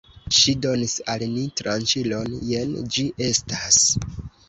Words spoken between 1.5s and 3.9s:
tranĉilon, jen ĝi estas!